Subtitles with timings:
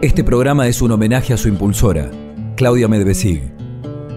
[0.00, 2.08] Este programa es un homenaje a su impulsora,
[2.54, 3.42] Claudia Medvesig.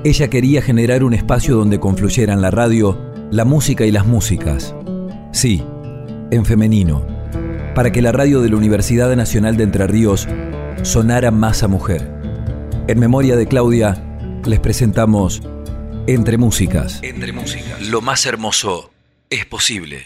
[0.03, 4.75] Ella quería generar un espacio donde confluyeran la radio, la música y las músicas.
[5.33, 5.63] Sí,
[6.29, 7.03] en femenino,
[7.73, 10.27] para que la radio de la Universidad Nacional de Entre Ríos
[10.83, 12.13] sonara más a mujer.
[12.87, 15.41] En memoria de Claudia, les presentamos
[16.05, 16.99] Entre Músicas.
[17.01, 17.81] Entre Músicas.
[17.87, 18.91] Lo más hermoso
[19.31, 20.05] es posible.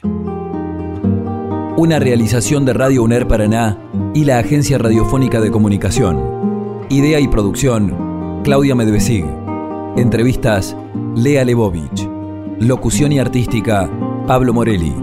[1.78, 3.78] Una realización de Radio UNER Paraná
[4.14, 6.86] y la Agencia Radiofónica de Comunicación.
[6.90, 9.26] Idea y producción, Claudia Medvesig.
[9.98, 10.74] Entrevistas,
[11.18, 12.08] Lea Lebovich.
[12.60, 13.92] Locución y artística,
[14.26, 14.96] Pablo Morelli.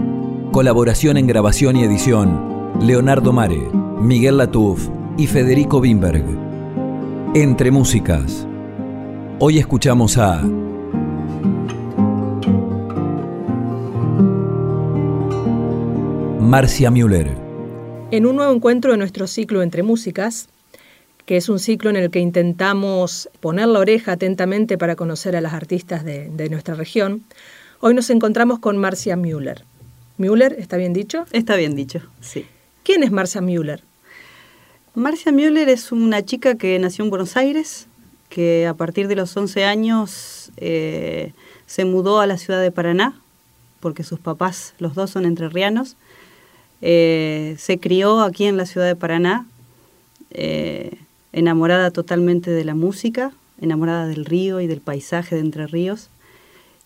[0.51, 3.69] Colaboración en grabación y edición, Leonardo Mare,
[4.01, 6.25] Miguel Latuf y Federico Wimberg.
[7.35, 8.47] Entre Músicas.
[9.37, 10.41] Hoy escuchamos a
[16.43, 17.27] Marcia Müller.
[18.11, 20.49] En un nuevo encuentro de nuestro ciclo Entre Músicas,
[21.25, 25.41] que es un ciclo en el que intentamos poner la oreja atentamente para conocer a
[25.41, 27.23] las artistas de, nuestra región,
[27.79, 29.63] hoy nos encontramos con Marcia Müller.
[30.17, 30.57] ¿Müller?
[30.59, 31.25] ¿Está bien dicho?
[31.31, 32.45] Está bien dicho, sí.
[32.83, 33.81] ¿Quién es Marcia Müller?
[34.95, 37.87] Marcia Müller es una chica que nació en Buenos Aires,
[38.27, 41.31] que a partir de los 11 años eh,
[41.67, 43.17] se mudó a la ciudad de Paraná,
[43.79, 45.95] porque sus papás, los dos son entrerrianos,
[46.85, 49.47] eh, se crió aquí en la ciudad de Paraná,
[50.31, 50.97] eh,
[51.31, 53.31] enamorada totalmente de la música,
[53.61, 56.09] enamorada del río y del paisaje de Entre Ríos.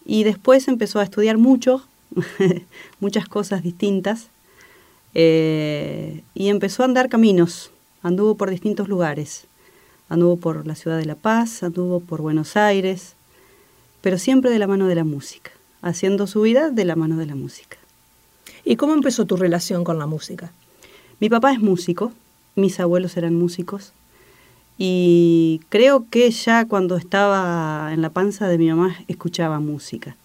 [0.06, 1.84] Y después empezó a estudiar mucho,
[3.00, 4.28] muchas cosas distintas,
[5.16, 7.72] eh, y empezó a andar caminos,
[8.04, 9.46] anduvo por distintos lugares.
[10.10, 13.16] Anduvo por la ciudad de La Paz, anduvo por Buenos Aires,
[14.02, 15.50] pero siempre de la mano de la música,
[15.82, 17.77] haciendo su vida de la mano de la música.
[18.70, 20.52] ¿Y cómo empezó tu relación con la música?
[21.22, 22.12] Mi papá es músico,
[22.58, 23.94] mis abuelos eran músicos
[24.78, 30.18] y creo que ya cuando estaba en la panza de mi mamá escuchaba música.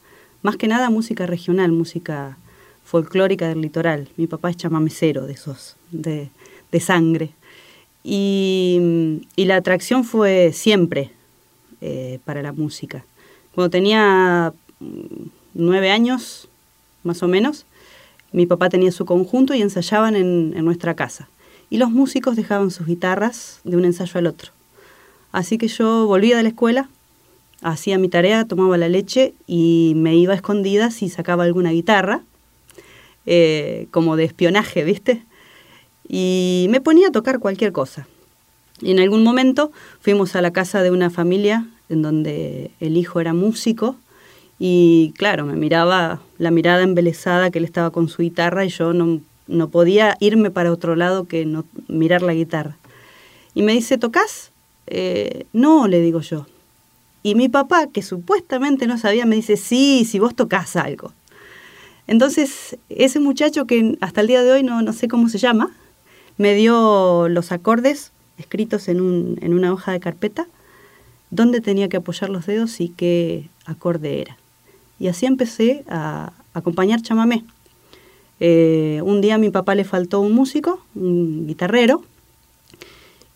[0.42, 2.36] Más que nada música regional, música
[2.84, 4.08] folclórica del litoral.
[4.17, 6.28] Mi papá es chamamecero de esos, de,
[6.80, 7.30] sangre.
[8.02, 11.12] Y, la atracción fue siempre
[11.80, 13.05] eh, para la música.
[13.55, 16.48] Cuando tenía mm, nueve años,
[17.05, 17.67] más o menos,
[18.32, 21.28] mi papá tenía su conjunto y ensayaban en, nuestra casa.
[21.70, 24.52] Y los músicos dejaban sus guitarras de un ensayo al otro.
[25.32, 26.88] Así que yo volvía de la escuela,
[27.62, 32.22] hacía mi tarea, tomaba la leche y me iba a escondidas y sacaba alguna guitarra,
[33.24, 35.22] eh, como de espionaje, ¿viste?
[36.08, 38.06] Y me ponía a tocar cualquier cosa.
[38.80, 43.20] Y en algún momento fuimos a la casa de una familia en donde el hijo
[43.20, 43.96] era músico
[44.64, 48.92] y claro, me miraba la mirada embelesada que él estaba con su guitarra y yo
[48.92, 52.77] no, no podía irme para otro lado que no mirar la guitarra.
[53.55, 54.52] Y me dice, ¿tocas?
[54.86, 56.46] Eh, no, le digo yo.
[57.24, 61.12] Y mi papá, que supuestamente no sabía, me dice, sí, si vos tocas algo.
[62.06, 65.73] Entonces, ese muchacho que hasta el día de hoy no, no sé cómo se llama,
[66.39, 70.46] me dio los acordes escritos en, un, en una hoja de carpeta,
[71.30, 74.36] dónde tenía que apoyar los dedos y qué acorde era.
[75.02, 77.45] Y así empecé a acompañar chamamé.
[78.39, 82.05] Eh, un día a mi papá le faltó un músico, un guitarrero,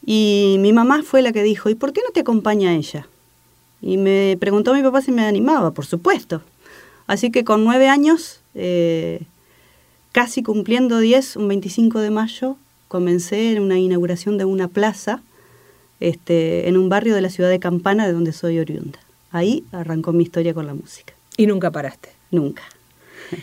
[0.06, 3.08] y mi mamá fue la que dijo, ¿y por qué no te acompaña ella?
[3.82, 6.40] Y me preguntó a mi papá si me animaba, por supuesto.
[7.08, 9.22] Así que con nueve años, eh,
[10.12, 12.56] casi cumpliendo diez, un 25 de mayo,
[12.86, 15.20] comencé en una inauguración de una plaza
[15.98, 19.00] este, en un barrio de la ciudad de Campana, de donde soy oriunda.
[19.32, 21.15] Ahí arrancó mi historia con la música.
[21.36, 22.10] ¿Y nunca paraste?
[22.30, 22.62] Nunca.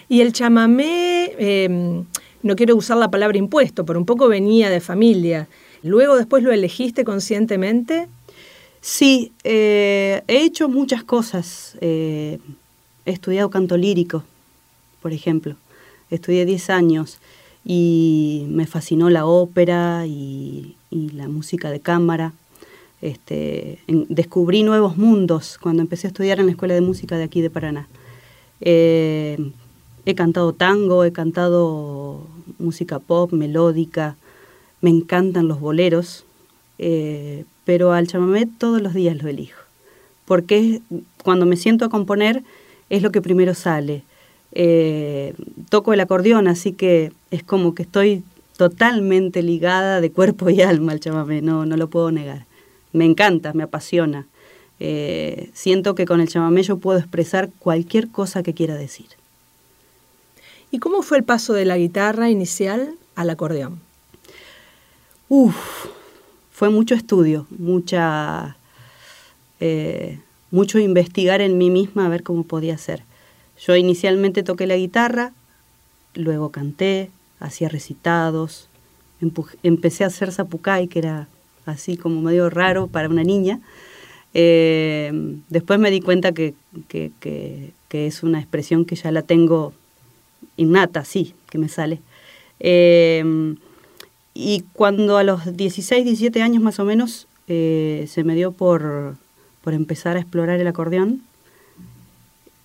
[0.10, 2.06] Y el chamamé, em,
[2.42, 5.48] no quiero usar la palabra impuesto, pero un poco venía de familia.
[5.84, 8.08] ¿Luego después lo elegiste conscientemente?
[8.82, 11.78] Sí, eh, he hecho muchas cosas.
[11.82, 12.40] Eh,
[13.06, 14.24] he estudiado canto lírico,
[15.02, 15.56] por ejemplo.
[16.10, 17.20] Estudié 10 años
[17.66, 22.34] y me fascinó la ópera y la música de cámara.
[23.04, 27.42] Este, descubrí nuevos mundos cuando empecé a estudiar en la Escuela de Música de aquí
[27.42, 27.90] de Paraná.
[28.62, 29.52] Eh,
[30.06, 32.26] he cantado tango, he cantado
[32.60, 34.16] música pop, melódica,
[34.80, 36.24] me encantan los boleros,
[36.80, 39.60] eh, pero al chamamé todos los días lo elijo,
[40.24, 40.80] porque
[41.26, 42.42] cuando me siento a componer
[42.90, 44.04] es lo que primero sale.
[44.54, 45.34] Eh,
[45.70, 48.24] toco el acordeón, así que es como que estoy
[48.56, 52.46] totalmente ligada de cuerpo y alma al chamamé, no, no lo puedo negar
[52.94, 54.28] me encanta, me apasiona.
[54.80, 59.08] Eh, siento que con el chamamé yo puedo expresar cualquier cosa que quiera decir.
[60.72, 63.80] ¿Y cómo fue el paso de la guitarra inicial al acordeón?
[65.30, 65.56] Uf,
[66.52, 68.58] fue mucho estudio, mucha,
[69.60, 70.20] eh,
[70.52, 73.04] mucho investigar en mí misma a ver cómo podía ser.
[73.60, 75.34] Yo inicialmente toqué la guitarra,
[76.16, 78.68] luego canté, hacía recitados,
[79.64, 81.28] empecé a hacer zapucay, que era
[81.66, 83.60] así como medio raro para una niña.
[84.34, 85.12] Eh,
[85.50, 86.54] después me di cuenta que,
[87.92, 89.74] es una expresión que ya la tengo
[90.58, 92.00] innata, sí, que me sale.
[92.60, 93.56] Eh,
[94.34, 99.16] y cuando a los 16, 17 años más o menos eh, se me dio por,
[99.64, 101.22] por empezar a explorar el acordeón,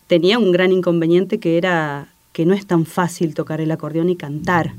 [0.07, 4.17] tenía un gran inconveniente que era que no es tan fácil tocar el acordeón y
[4.17, 4.73] cantar.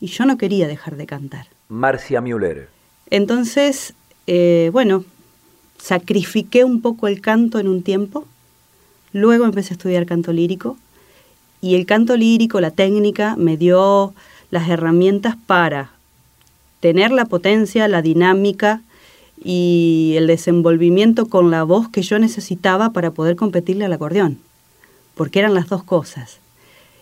[0.00, 1.46] Y yo no quería dejar de cantar.
[1.68, 2.68] Marcia Müller.
[3.12, 3.92] Entonces,
[4.26, 5.04] eh, bueno,
[5.76, 8.24] sacrifiqué un poco el canto en un tiempo.
[9.12, 10.78] Luego empecé a estudiar canto lírico.
[11.60, 14.14] Y el canto lírico, la técnica, me dio
[14.50, 15.90] las herramientas para
[16.80, 18.80] tener la potencia, la dinámica
[19.44, 24.38] y el desenvolvimiento con la voz que yo necesitaba para poder competirle al acordeón,
[25.14, 26.38] porque eran las dos cosas.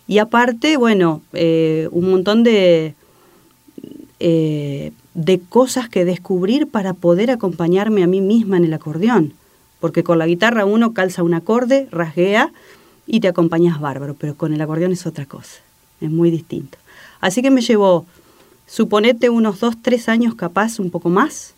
[0.08, 2.96] Y aparte, bueno, eh, un montón de,
[4.20, 9.32] eh, de cosas que descubrir para poder acompañarme a mí misma en el acordeón,
[9.80, 12.52] porque con la guitarra uno calza un acorde, rasguea
[13.06, 15.60] y te acompañas bárbaro, pero con el acordeón es otra cosa,
[16.00, 16.78] es muy distinto.
[17.20, 18.06] Así que me llevó
[18.66, 21.54] suponete unos dos, tres años capaz, un poco más,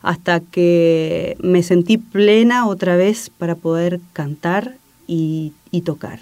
[0.00, 4.76] hasta que me sentí plena otra vez para poder cantar
[5.06, 5.52] y,
[5.84, 6.20] tocar.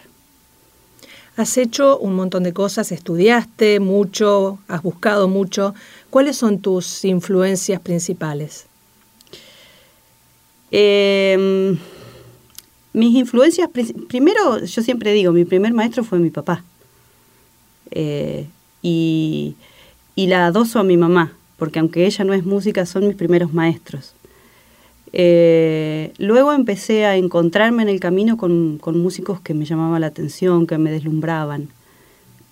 [1.37, 5.75] Has hecho un montón de cosas, estudiaste mucho, has buscado mucho.
[6.11, 8.67] ¿Cuáles son tus influencias principales?
[10.71, 11.79] Em,
[12.93, 13.69] mis influencias,
[14.09, 16.65] primero, yo siempre digo, mi primer maestro fue mi papá.
[17.91, 18.47] Eh,
[18.83, 19.57] y
[20.15, 23.53] y la adoso a mi mamá, porque aunque ella no es música, son mis primeros
[23.53, 24.15] maestros.
[25.13, 30.67] Eh, luego empecé a encontrarme en el camino con, músicos que me llamaban la atención,
[30.67, 31.69] que me deslumbraban.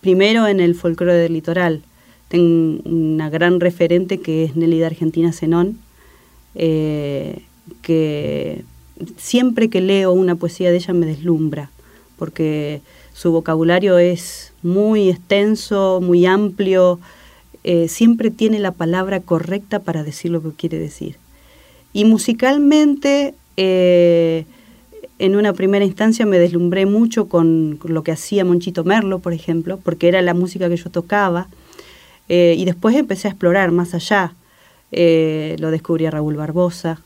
[0.01, 1.83] Primero en el folclore del litoral.
[2.29, 5.79] Tengo una gran referente que es Nelly de Argentina Zenón,
[6.55, 7.43] eh,
[7.83, 8.65] que
[9.17, 11.71] siempre que leo una poesía de ella me deslumbra,
[12.17, 12.83] porque
[13.15, 17.01] su vocabulario es muy extenso, muy amplio,
[17.65, 21.17] eh, siempre tiene la palabra correcta para decir lo que quiere decir.
[21.93, 24.45] Y musicalmente, eh,
[25.19, 29.79] en una primera instancia me deslumbré mucho con, lo que hacía Monchito Merlo, por ejemplo,
[29.83, 31.49] porque era la música que yo tocaba.
[32.29, 34.35] Eh, y después empecé a explorar más allá.
[34.93, 37.01] lo descubrí a Raúl Barbosa,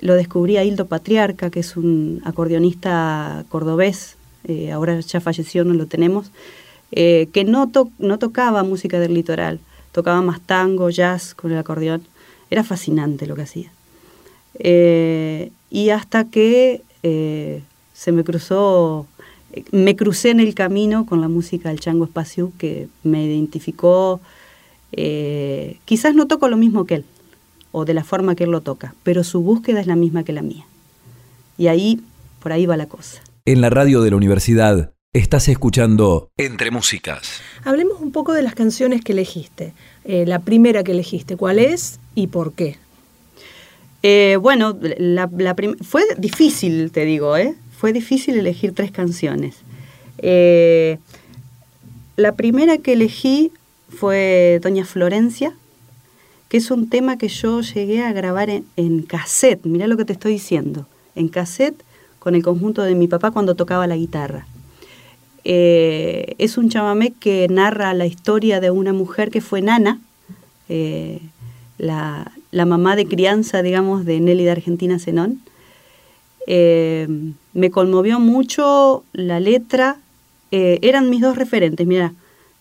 [0.00, 4.16] lo descubrí a Hildo Patriarca, que es un acordeonista cordobés,
[4.72, 6.30] ahora ya falleció, no lo tenemos,
[6.92, 9.58] eh, que no, no tocaba música del litoral,
[9.92, 12.02] tocaba más tango, jazz con el acordeón.
[12.50, 13.70] Era fascinante lo que hacía.
[14.58, 17.62] Eh, y hasta que eh,
[17.92, 19.06] se me cruzó,
[19.72, 24.20] me crucé en el camino con la música del Chango Espacio que me identificó.
[25.84, 27.04] quizás no toco lo mismo que él,
[27.72, 30.32] o de la forma que él lo toca, pero su búsqueda es la misma que
[30.32, 30.66] la mía.
[31.58, 32.00] Y ahí,
[32.40, 33.22] por ahí va la cosa.
[33.44, 37.40] En la radio de la universidad Estás escuchando Entre Músicas.
[37.64, 39.72] Hablemos un poco de las canciones que elegiste.
[40.04, 42.78] Eh, la primera que elegiste, ¿cuál es y por qué?
[44.02, 45.28] Eh, bueno, la,
[45.82, 47.54] fue difícil, te digo, ¿eh?
[47.78, 49.56] Fue difícil elegir tres canciones.
[50.18, 50.98] Eh,
[52.16, 53.52] la primera que elegí
[53.88, 55.54] fue Doña Florencia,
[56.48, 60.14] que es un tema que yo llegué a grabar en, cassette, mirá lo que te
[60.14, 61.82] estoy diciendo, en cassette
[62.18, 64.46] con el conjunto de mi papá cuando tocaba la guitarra.
[65.44, 70.00] Es un chamamé que narra la historia de una mujer que fue nana,
[71.78, 75.40] la, mamá de crianza, digamos, de Nelly de Argentina Zenón.
[76.46, 77.08] Eh,
[77.52, 79.98] me conmovió mucho la letra.
[80.50, 82.12] eran mis dos referentes, mira,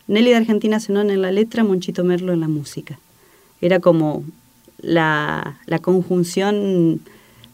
[0.08, 3.00] Nelly de Argentina Zenón en la letra, Monchito Merlo en la música.
[3.62, 4.24] Era como
[4.80, 7.02] la, la conjunción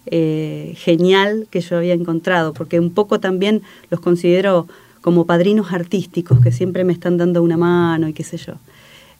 [0.05, 4.67] genial que yo había encontrado, porque un poco también los considero
[5.01, 8.53] como padrinos artísticos que siempre me están dando una mano y qué sé yo.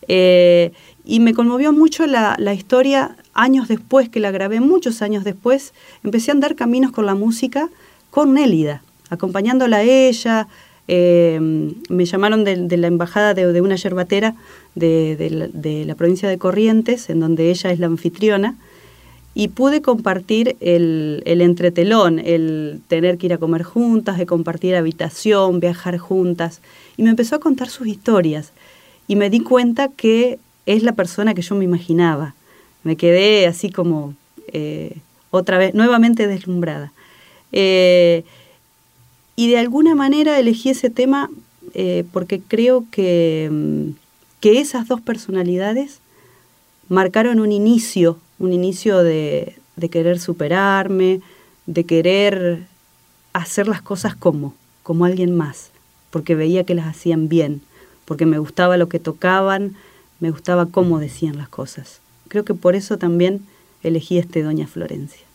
[0.08, 0.72] Eh,
[1.06, 6.32] y me conmovió mucho la, historia años después, que la grabé muchos años después, empecé
[6.32, 7.70] a andar caminos con la música
[8.10, 10.48] con Nélida, acompañándola a ella.
[10.88, 11.40] Eh,
[11.90, 14.36] me llamaron de, la embajada de, una yerbatera
[14.76, 18.56] de, de la provincia de Corrientes, en donde ella es la anfitriona,
[19.34, 25.60] y pude compartir el, entretelón, el tener que ir a comer juntas, de compartir habitación,
[25.60, 26.62] viajar juntas.
[26.98, 28.52] Y me empezó a contar sus historias
[29.12, 32.34] y me di cuenta que es la persona que yo me imaginaba.
[32.86, 34.16] Me quedé así como
[34.54, 35.00] eh,
[35.32, 36.94] otra vez, nuevamente deslumbrada.
[37.52, 38.24] Eh,
[39.36, 41.30] y de alguna manera elegí ese tema
[41.74, 43.90] eh, porque creo que, mm,
[44.40, 46.00] que, esas dos personalidades
[46.88, 51.20] marcaron un inicio, un inicio de, de querer superarme,
[51.66, 52.64] de querer
[53.34, 54.54] hacer las cosas como,
[54.84, 55.72] como alguien más,
[56.12, 57.62] porque veía que las hacían bien,
[58.06, 59.76] porque me gustaba lo que tocaban,
[60.20, 62.00] me gustaba cómo decían las cosas.
[62.28, 63.46] Creo que por eso también
[63.84, 65.31] elegí este Doña Florencia.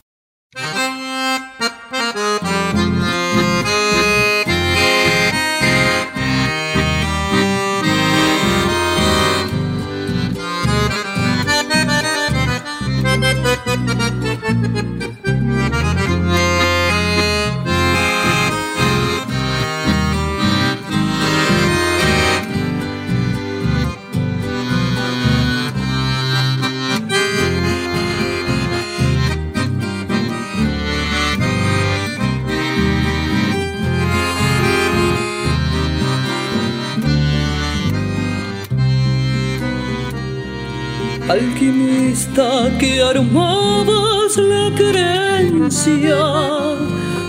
[41.37, 46.17] Alquimista que armabas la creencia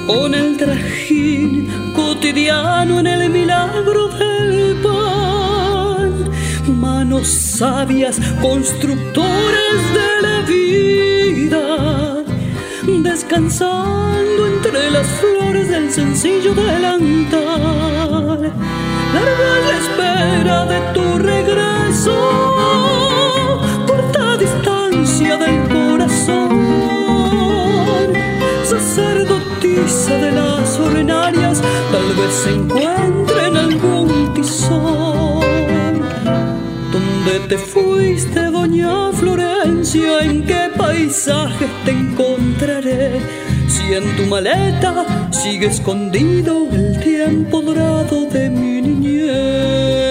[0.05, 6.31] con el trajín cotidiano en el milagro del pan.
[6.79, 12.23] Manos sabias, constructores de la vida,
[13.09, 18.53] descansando entre las flores del sencillo delantal.
[19.15, 22.56] Larga la espera de tu regreso
[29.88, 36.01] sacerdotisa de las ordinarias, tal vez se encuentre en algún tizón.
[36.91, 40.20] ¿Dónde te fuiste, doña Florencia?
[40.22, 43.20] ¿En qué paisajes te encontraré?
[43.67, 50.06] Si en tu maleta sigue escondido el tiempo dorado de mi niñez.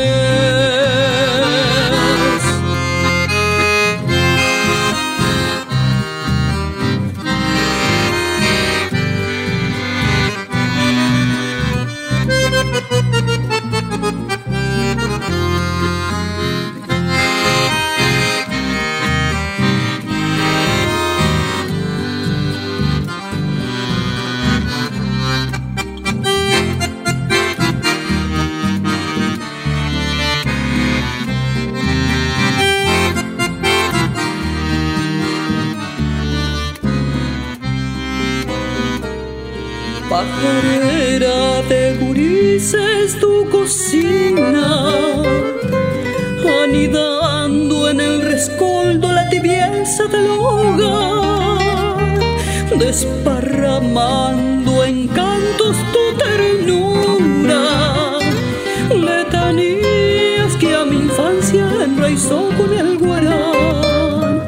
[61.36, 64.42] Infancia enraizó con el guarán,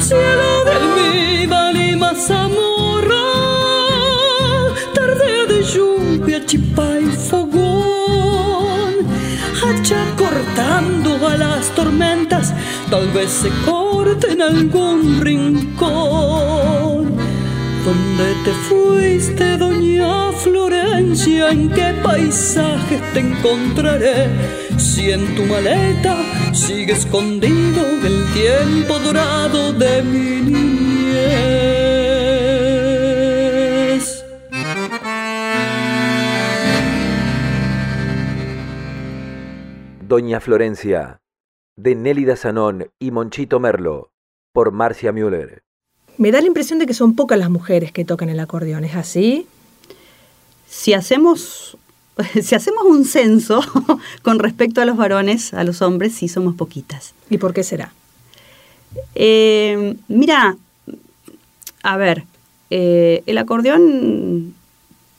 [0.00, 2.86] cielo de mi vale más amor
[6.44, 8.94] chipa y fogón,
[9.64, 12.54] hacha cortando a las tormentas,
[12.88, 17.16] tal vez se corte en algún rincón.
[17.84, 21.50] ¿Dónde te fuiste, doña Florencia?
[21.50, 24.55] ¿En qué paisaje te encontraré?
[24.78, 31.76] Si en tu maleta sigue escondido el tiempo dorado de mi niñez.
[40.08, 41.20] Doña Florencia,
[41.76, 44.10] de Nélida Sanón y Monchito Merlo,
[44.52, 45.62] por Marcia Müller.
[46.16, 48.94] Me da la impresión de que son pocas las mujeres que tocan el acordeón, ¿es
[48.94, 49.48] así?
[50.66, 51.76] Si hacemos,
[52.42, 53.60] si hacemos un censo
[54.22, 57.14] con respecto a los varones, a los hombres, sí somos poquitas.
[57.30, 57.92] ¿Y por qué será?
[59.14, 60.56] Eh, mira,
[61.82, 62.24] a ver,
[62.70, 64.54] eh, el acordeón,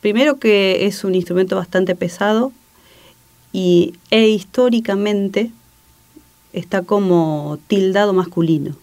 [0.01, 2.51] primero que es un instrumento bastante pesado,
[3.53, 5.51] y e históricamente
[6.53, 8.75] está como tildado masculino.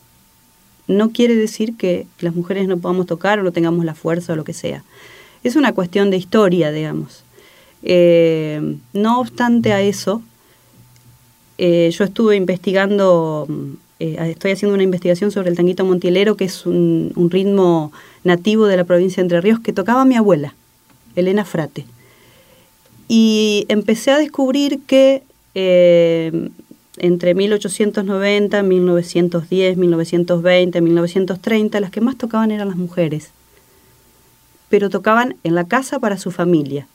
[0.86, 4.36] No quiere decir que las mujeres no podamos tocar o no tengamos la fuerza o
[4.36, 4.84] lo que sea.
[5.42, 7.23] Es una cuestión de historia, digamos.
[7.86, 10.22] Eh, no obstante a eso,
[11.58, 13.46] eh, yo estuve investigando,
[14.00, 17.92] eh, estoy haciendo una investigación sobre el tanguito montilero, que es un, un ritmo
[18.24, 20.54] nativo de la provincia de Entre Ríos, que tocaba mi abuela,
[21.14, 21.84] Elena Frate.
[23.06, 25.22] Y empecé a descubrir que
[26.96, 33.30] entre 1890, 1910, 1920, 1930, las que más tocaban eran las mujeres,
[34.70, 36.88] pero tocaban en la casa para su familia.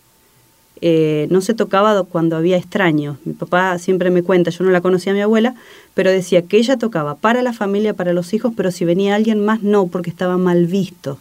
[0.81, 3.17] Eh, no se tocaba cuando había extraños.
[3.25, 5.55] Mi papá siempre me cuenta, yo no la conocía a mi abuela,
[5.93, 9.43] pero decía que ella tocaba para la familia, para los hijos, pero si venía alguien
[9.43, 11.19] más no, porque estaba mal visto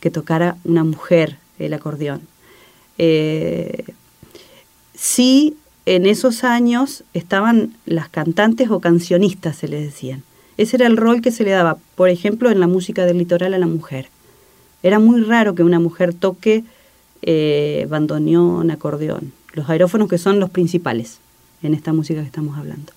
[0.00, 2.22] que tocara una mujer el acordeón.
[2.98, 3.84] Eh,
[4.94, 10.22] sí, en esos años estaban las cantantes o cancionistas, se les decían.
[10.56, 13.54] Ese era el rol que se le daba, por ejemplo, en la música del litoral
[13.54, 14.08] a la mujer.
[14.82, 16.64] Era muy raro que una mujer toque
[17.22, 21.18] eh, bandoneón, acordeón, los aerófonos que son los principales
[21.62, 22.92] en esta música que estamos hablando.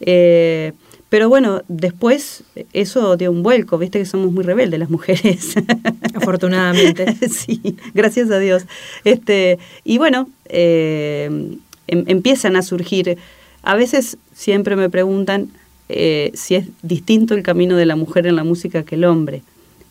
[0.00, 0.72] Eh,
[1.14, 5.54] pero bueno, después eso dio un vuelco, viste que somos muy rebeldes las mujeres.
[6.14, 7.06] Afortunadamente.
[7.28, 8.64] sí, gracias a Dios.
[9.04, 13.16] Este, y bueno, eh, em, empiezan a surgir,
[13.62, 15.50] a veces siempre me preguntan
[15.88, 19.42] eh, si es distinto el camino de la mujer en la música que el hombre.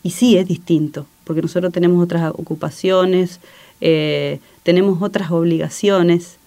[0.03, 3.39] Y sí, es distinto, porque nosotros tenemos otras ocupaciones,
[3.81, 6.37] eh, tenemos otras obligaciones.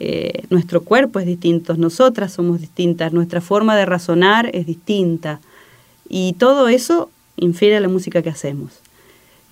[0.00, 5.40] Eh, nuestro cuerpo es distinto, nosotras somos distintas, nuestra forma de razonar es distinta.
[6.08, 8.72] Y todo eso infiere a la música que hacemos.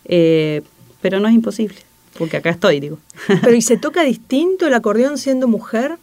[0.07, 0.63] Eh,
[1.01, 1.77] pero no es imposible,
[2.19, 2.99] porque acá estoy, digo.
[3.43, 5.97] Pero ¿y se toca distinto el acordeón siendo mujer?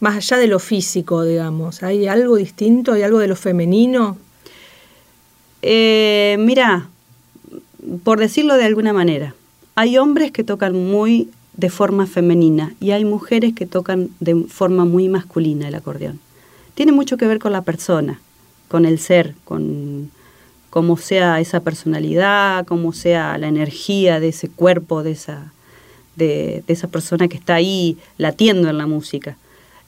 [0.00, 1.82] Más allá de lo físico, digamos.
[1.82, 2.92] ¿Hay algo distinto?
[2.92, 4.18] ¿Hay algo de lo femenino?
[5.62, 6.88] Eh, mira,
[8.04, 9.34] por decirlo de alguna manera,
[9.74, 14.84] hay hombres que tocan muy de forma femenina y hay mujeres que tocan de forma
[14.84, 16.18] muy masculina el acordeón.
[16.74, 18.20] Tiene mucho que ver con la persona,
[18.68, 20.10] con el ser, con
[20.70, 25.52] cómo sea esa personalidad, cómo sea la energía de ese cuerpo, de esa,
[26.16, 29.36] de, esa persona que está ahí latiendo en la música.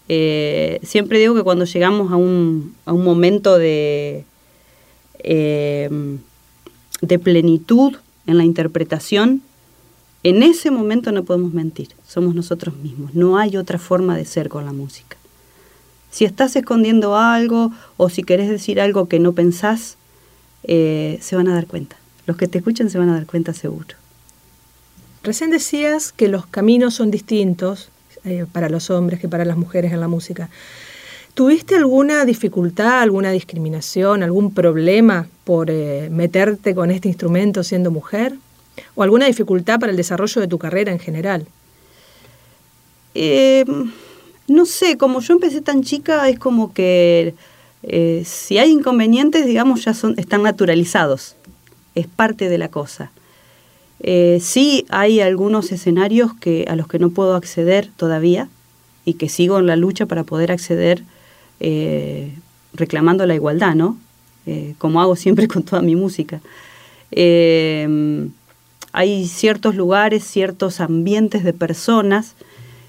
[0.08, 4.26] Eh, siempre digo que cuando llegamos a un, a un momento de,
[5.20, 5.88] eh,
[7.06, 9.42] de plenitud en la interpretación,
[10.22, 14.48] en ese momento no podemos mentir, somos nosotros mismos, no hay otra forma de ser
[14.48, 15.16] con la música.
[16.10, 19.96] Si estás escondiendo algo o si querés decir algo que no pensás,
[20.62, 21.96] eh, se van a dar cuenta.
[22.26, 23.96] Los que te escuchan se van a dar cuenta seguro.
[25.22, 27.90] Recién decías que los caminos son distintos
[28.24, 30.48] eh, para los hombres que para las mujeres en la música.
[31.34, 38.34] ¿Tuviste alguna dificultad, alguna discriminación, algún problema por eh, meterte con este instrumento siendo mujer?
[38.94, 41.46] o alguna dificultad para el desarrollo de tu carrera en general?
[43.14, 43.64] Eh,
[44.48, 47.34] no sé, como yo empecé tan chica, es como que
[47.82, 51.36] eh, si hay inconvenientes, digamos, ya son, están naturalizados.
[51.94, 53.12] Es parte de la cosa.
[54.00, 58.48] Eh, sí hay algunos escenarios que, a los que no puedo acceder todavía
[59.04, 61.04] y que sigo en la lucha para poder acceder
[62.74, 63.96] reclamando la igualdad, ¿no?
[64.78, 66.40] como hago siempre con toda mi música
[68.94, 72.36] hay ciertos lugares, ciertos ambientes de personas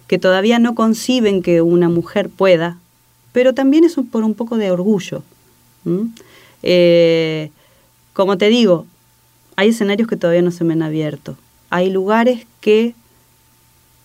[0.06, 2.78] que todavía no conciben que una mujer pueda,
[3.32, 5.24] pero también es por un poco de orgullo.
[6.62, 7.50] Eh,
[8.14, 8.86] como te digo,
[9.56, 11.38] hay escenarios que todavía no se me han abierto.
[11.72, 12.94] Hay lugares que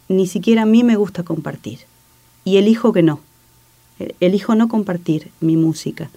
[0.09, 1.81] ni siquiera a mí me gusta compartir.
[2.47, 3.21] Y elijo que no.
[4.21, 6.11] Elijo no compartir mi música.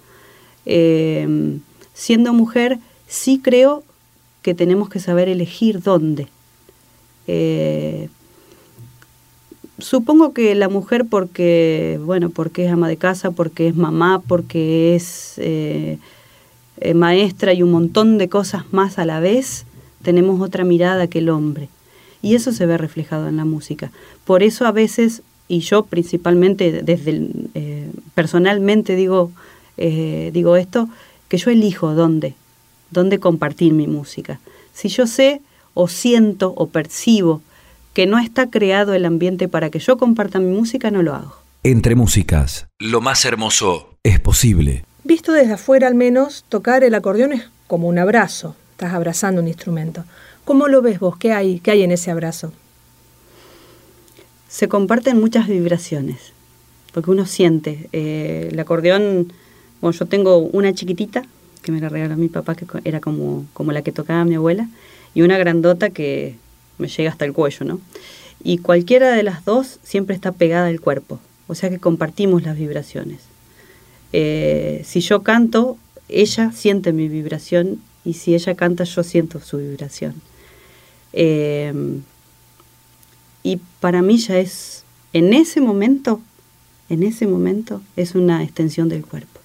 [0.66, 1.58] Eh,
[1.92, 3.82] siendo mujer, sí creo
[4.42, 6.28] que tenemos que saber elegir dónde.
[7.26, 8.08] Eh,
[9.78, 14.94] supongo que la mujer porque, bueno, porque es ama de casa, porque es mamá, porque
[14.94, 15.98] es eh,
[16.94, 19.64] maestra y un montón de cosas más a la vez,
[20.02, 21.68] tenemos otra mirada que el hombre.
[22.22, 23.90] Y eso se ve reflejado en la música.
[24.24, 27.28] Por eso a veces, y yo principalmente desde
[28.14, 29.30] personalmente digo,
[29.76, 30.88] digo esto,
[31.28, 32.34] que yo elijo dónde,
[32.90, 34.40] dónde compartir mi música.
[34.72, 35.40] Si yo sé
[35.74, 37.42] o siento o percibo
[37.92, 41.36] que no está creado el ambiente para que yo comparta mi música, no lo hago.
[41.62, 44.84] Entre músicas, lo más hermoso es posible.
[45.04, 49.48] Visto desde afuera al menos, tocar el acordeón es como un abrazo, estás abrazando un
[49.48, 50.04] instrumento.
[50.44, 51.16] ¿Cómo lo ves vos?
[51.16, 52.52] ¿Qué hay, qué hay en ese abrazo?
[54.54, 56.32] Se comparten muchas vibraciones,
[56.92, 57.88] porque uno siente.
[57.90, 59.32] Eh, el acordeón,
[59.80, 61.24] bueno, yo tengo una chiquitita
[61.62, 64.68] que me la regaló mi papá, que era como, como la que tocaba mi abuela,
[65.12, 66.36] y una grandota que
[66.78, 67.80] me llega hasta el cuello, ¿no?
[68.44, 72.56] Y cualquiera de las dos siempre está pegada al cuerpo, o sea que compartimos las
[72.56, 73.22] vibraciones.
[74.12, 79.56] Eh, si yo canto, ella siente mi vibración y si ella canta, yo siento su
[79.56, 80.14] vibración.
[81.12, 81.72] Eh,
[83.44, 86.20] y para mí ya es, en ese momento,
[86.88, 89.38] en ese momento es una extensión del cuerpo.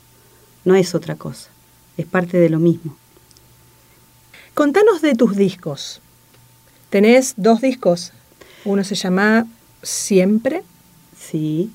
[0.66, 1.50] No es otra cosa,
[1.98, 2.98] es parte de lo mismo.
[4.54, 6.02] Contanos de tus discos.
[6.90, 8.14] Tenés dos discos.
[8.66, 9.46] Uno se llama
[9.84, 10.64] Siempre.
[11.18, 11.70] Sí.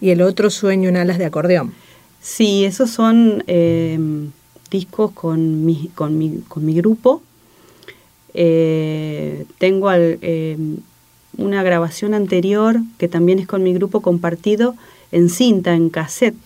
[0.00, 1.72] Y el otro Sueño en alas de acordeón.
[2.20, 4.30] Sí, esos son em,
[4.70, 7.22] discos con mi, con mi, grupo.
[8.34, 10.78] Eh, tengo em,
[11.36, 14.74] una grabación anterior que también es con mi grupo compartido
[15.12, 16.36] en cinta, en cassette.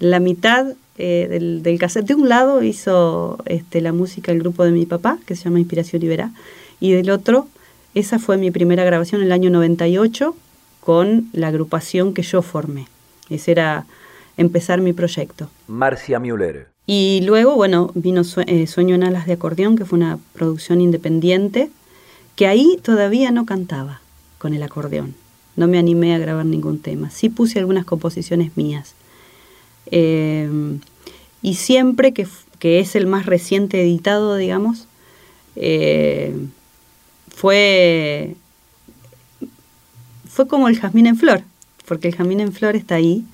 [0.00, 4.64] La mitad eh, del, del, cassette de un lado hizo este, la música el grupo
[4.64, 6.30] de mi papá, que se llama Inspiración Libera,
[6.80, 7.48] y del otro,
[7.94, 10.36] esa fue mi primera grabación en el año 98
[10.80, 12.86] con la agrupación que yo formé.
[13.30, 13.86] Ese era
[14.36, 15.50] empezar mi proyecto.
[15.66, 16.68] Marcia Müller.
[16.86, 21.70] Y luego, bueno, vino eh, Sueño en Alas de Acordeón, que fue una producción independiente,
[22.36, 24.00] que ahí todavía no cantaba
[24.38, 25.14] con el acordeón.
[25.56, 27.10] No me animé a grabar ningún tema.
[27.10, 28.94] Sí puse algunas composiciones mías.
[29.90, 30.48] Eh,
[31.42, 32.26] y siempre que,
[32.58, 34.86] que, es el más reciente editado, digamos,
[35.56, 36.34] eh,
[37.28, 38.34] fue,
[40.28, 41.42] fue como el jazmín en flor,
[41.86, 43.24] porque el jazmín en flor está ahí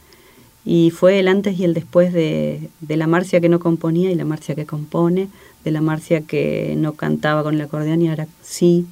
[0.64, 4.24] y fue el antes y el después de, la Marcia que no componía y la
[4.24, 5.28] Marcia que compone,
[5.64, 8.86] de la Marcia que no cantaba con el acordeón y ahora sí,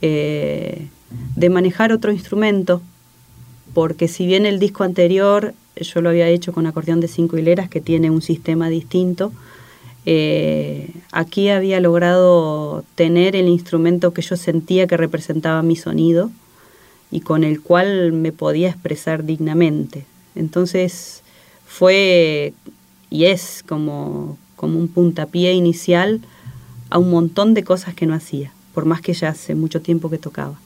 [0.00, 0.88] eh,
[1.36, 2.82] de manejar otro instrumento,
[3.74, 7.68] porque si bien el disco anterior yo lo había hecho con acordeón de cinco hileras
[7.68, 9.32] que tiene un sistema distinto,
[10.04, 16.30] eh, aquí había logrado tener el instrumento que yo sentía que representaba mi sonido
[17.10, 20.04] y con el cual me podía expresar dignamente.
[20.34, 21.22] Entonces
[21.66, 22.54] fue
[23.10, 26.20] y es como, como un puntapié inicial
[26.88, 30.10] a un montón de cosas que no hacía, por más que ya hace mucho tiempo
[30.10, 30.58] que tocaba.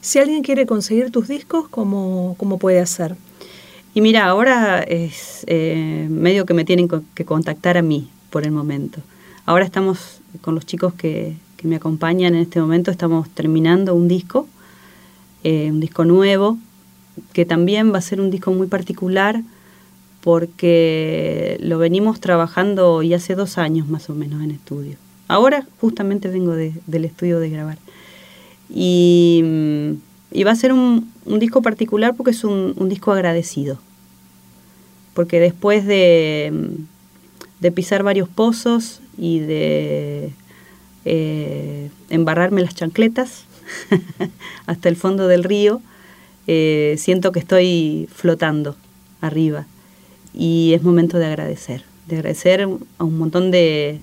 [0.00, 3.16] Si alguien quiere conseguir tus discos, ¿cómo, cómo puede hacer?
[3.94, 8.52] Y mira, ahora es eh, medio que me tienen que contactar a mí por el
[8.52, 9.00] momento.
[9.44, 14.46] Ahora estamos con los chicos que, me acompañan en este momento, estamos terminando un disco,
[15.42, 16.56] eh, un disco nuevo,
[17.32, 19.42] que también va a ser un disco muy particular
[20.20, 24.96] porque lo venimos trabajando y hace dos años más o menos en estudio.
[25.26, 27.78] Ahora justamente vengo del estudio de grabar.
[28.70, 29.42] Y,
[30.44, 33.78] va a ser un, disco particular porque es un, disco agradecido.
[35.14, 36.70] Porque después de,
[37.60, 40.30] de, pisar varios pozos y de
[41.04, 43.44] eh, embarrarme las chancletas
[44.66, 45.80] hasta el fondo del río,
[46.46, 48.76] eh, siento que estoy flotando
[49.20, 49.66] arriba
[50.32, 54.00] y es momento de agradecer, de agradecer a un montón de,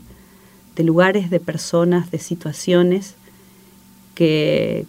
[0.77, 3.15] lugares, de personas, de situaciones
[4.15, 4.85] que,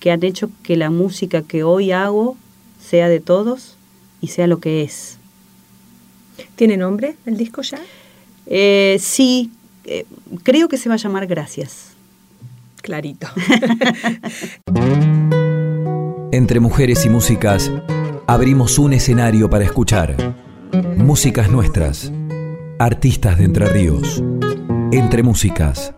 [0.00, 2.36] que han hecho que la música que hoy hago
[2.80, 3.76] sea de todos
[4.20, 5.18] y sea lo que es.
[6.56, 7.78] ¿Tiene nombre el disco ya?
[8.46, 9.52] Eh, sí,
[9.84, 10.06] eh,
[10.42, 11.92] creo que se va a llamar Gracias.
[12.82, 13.28] Clarito.
[16.32, 17.70] Entre mujeres y músicas,
[18.26, 20.16] abrimos un escenario para escuchar.
[20.96, 22.12] Músicas nuestras.
[22.78, 24.22] Artistas de Entre Ríos.
[24.92, 25.94] Entre músicas.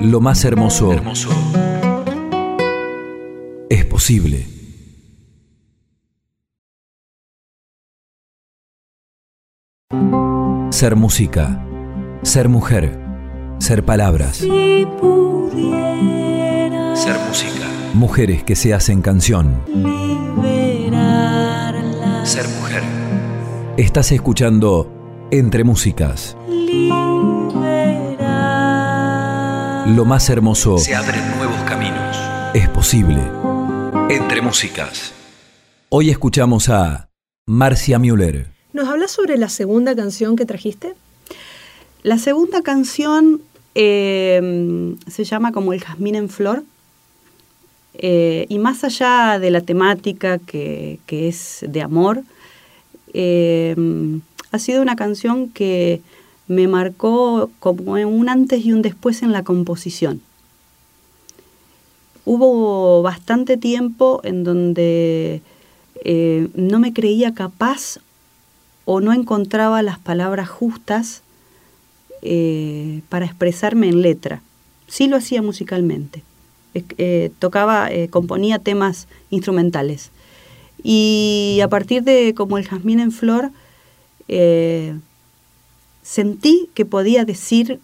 [0.00, 1.30] Lo más hermoso, hermoso.
[3.70, 4.46] Es posible.
[10.70, 11.64] Ser música.
[12.22, 12.98] Ser mujer.
[13.58, 14.36] Ser palabras.
[14.38, 14.48] ser
[17.26, 17.66] música.
[17.94, 19.62] Mujeres que se hacen canción.
[22.24, 22.82] Ser mujer.
[23.76, 26.36] Estás escuchando Entre Músicas.
[29.86, 30.78] Lo más hermoso.
[30.78, 32.16] Se abren nuevos caminos.
[32.54, 33.22] Es posible.
[34.10, 35.12] Entre Músicas.
[35.90, 37.10] Hoy escuchamos a
[37.44, 38.46] Marcia Müller.
[38.72, 40.94] ¿Nos hablas sobre la segunda canción que trajiste?
[42.02, 43.42] La segunda canción
[43.74, 46.62] eh, se llama como El jazmín en flor
[47.98, 52.22] eh, y más allá de la temática que, es de amor,
[53.12, 53.76] eh,
[54.52, 56.00] ha sido una canción que
[56.46, 60.22] me marcó como un antes y un después en la composición.
[62.28, 65.40] Hubo bastante tiempo en donde
[66.04, 67.98] eh, no me creía capaz
[68.84, 71.22] o no encontraba las palabras justas
[73.08, 74.42] para expresarme en letra.
[74.88, 76.22] Sí lo hacía musicalmente
[76.74, 80.10] eh, tocaba, eh, componía temas instrumentales.
[80.82, 83.50] Y a partir de como el jazmín en flor,
[84.28, 84.94] eh,
[86.02, 87.80] sentí que podía decir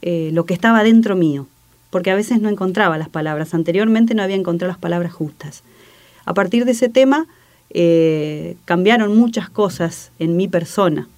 [0.00, 1.48] lo que estaba dentro mío,
[1.90, 3.54] porque a veces no encontraba las palabras.
[3.54, 5.62] Anteriormente no había encontrado las palabras justas.
[6.24, 7.26] A partir de ese tema
[7.70, 11.08] eh, cambiaron muchas cosas en mi persona.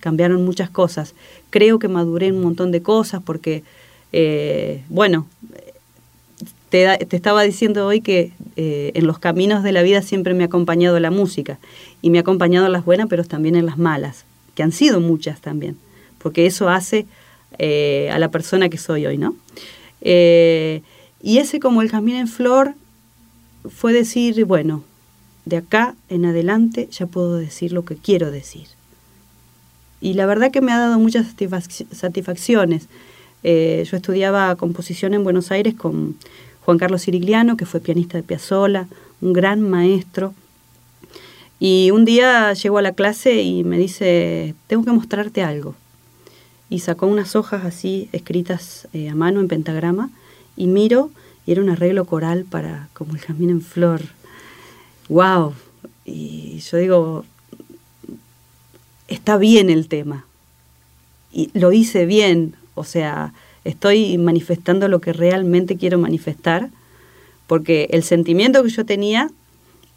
[0.00, 1.14] Cambiaron muchas cosas.
[1.50, 3.62] Creo que maduré un montón de cosas porque,
[4.12, 5.26] eh, bueno,
[6.68, 10.46] te, estaba diciendo hoy que eh, en los caminos de la vida siempre me ha
[10.46, 11.58] acompañado la música
[12.02, 15.00] y me ha acompañado en las buenas, pero también en las malas, que han sido
[15.00, 15.76] muchas también,
[16.18, 17.06] porque eso hace
[17.58, 19.36] a la persona que soy hoy, ¿no?
[20.02, 22.74] y ese como el camino en flor
[23.70, 24.84] fue decir, bueno,
[25.44, 28.66] de acá en adelante ya puedo decir lo que quiero decir.
[30.00, 31.34] Y la verdad que me ha dado muchas
[31.92, 32.88] satisfacciones.
[33.42, 36.16] Eh, yo estudiaba composición en Buenos Aires con
[36.64, 38.86] Juan Carlos Sirigliano, que fue pianista de Piazzolla,
[39.20, 40.34] un gran maestro.
[41.58, 45.74] Y un día llego a la clase y me dice, tengo que mostrarte algo.
[46.74, 50.10] Y sacó unas hojas así escritas eh, a mano en pentagrama
[50.56, 51.10] y miro
[51.46, 54.02] y era un arreglo coral para como el camino en flor
[55.08, 55.54] wow.
[56.04, 57.24] Y yo digo,
[59.06, 60.26] está bien el tema.
[61.32, 63.32] Y lo hice bien, o sea,
[63.64, 66.70] estoy manifestando lo que realmente quiero manifestar,
[67.46, 69.30] porque el sentimiento que yo tenía,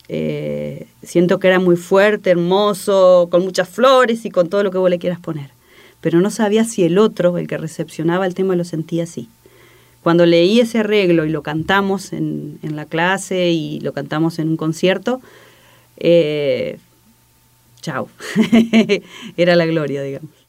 [0.10, 4.78] eh, siento que era muy fuerte, hermoso, con muchas flores y con todo lo que
[4.78, 5.57] vos le quieras poner.
[6.02, 9.30] Pero no sabía si el otro, el que recepcionaba el tema, lo sentía así.
[10.04, 14.58] Cuando leí ese arreglo y lo cantamos en, la clase y lo cantamos en un
[14.58, 15.22] concierto,
[15.98, 16.80] eh,
[17.82, 18.10] chao,
[19.38, 20.47] era la gloria, digamos.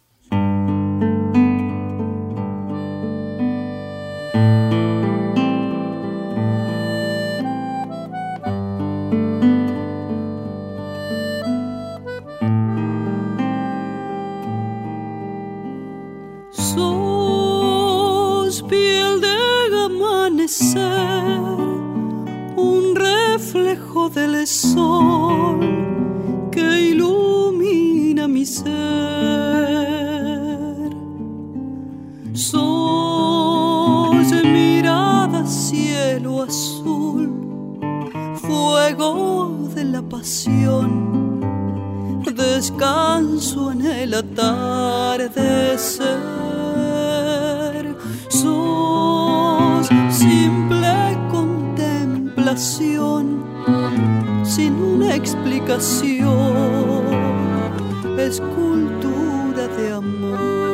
[42.34, 45.38] Descanso en el atardecer.
[54.44, 57.04] Sin una explicación,
[58.18, 60.67] escultura de amor.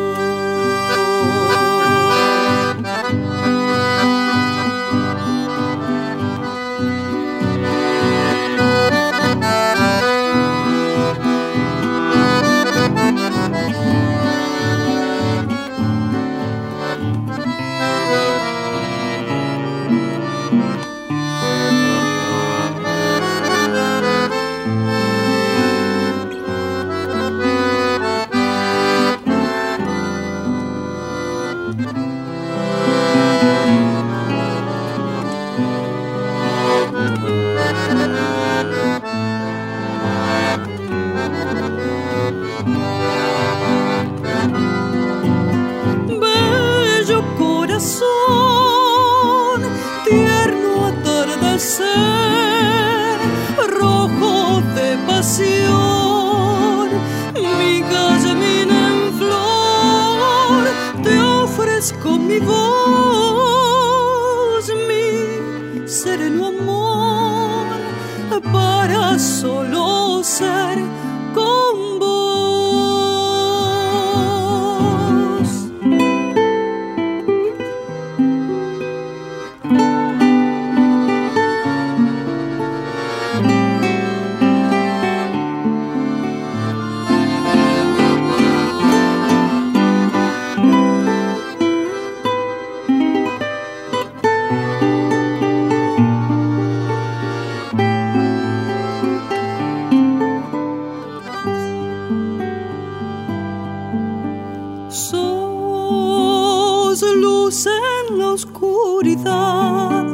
[107.62, 110.04] en la oscuridad,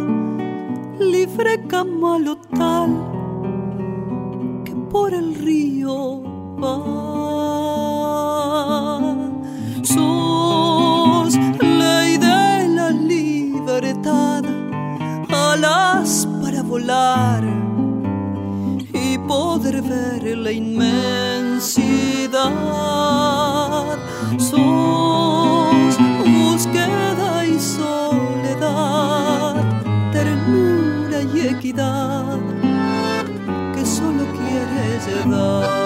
[0.98, 2.90] libre camalotal
[4.62, 6.22] que por el río
[6.62, 6.76] va.
[9.82, 14.44] Sos ley de la libertad,
[15.30, 17.42] alas para volar
[18.92, 21.70] y poder ver la inmensidad.
[24.38, 25.39] Sos
[35.26, 35.79] Love.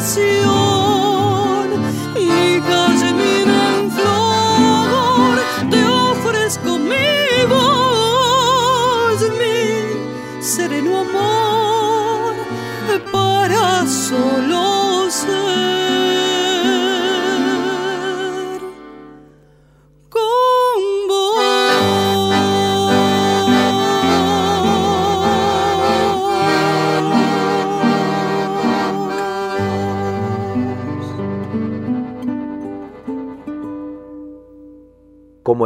[0.00, 0.67] Como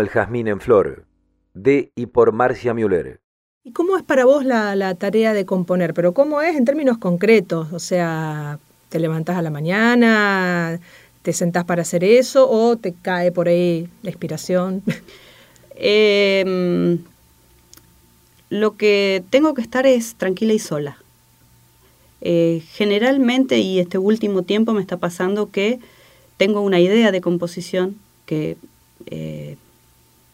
[0.03, 1.07] el jazmín en flor,
[1.55, 3.21] de y por Marcia Müller.
[3.65, 5.95] ¿Y cómo es para vos la, tarea de componer?
[5.95, 7.73] Pero ¿cómo es en términos concretos?
[7.73, 10.81] O sea, ¿te levantás a la mañana,
[11.23, 14.83] te sentás para hacer eso o te cae por ahí la inspiración?
[15.75, 16.99] Em,
[18.51, 20.99] lo que tengo que estar es tranquila y sola.
[22.21, 25.81] Eh, generalmente, y este último tiempo me está pasando que
[26.37, 28.57] tengo una idea de composición que
[29.07, 29.57] eh,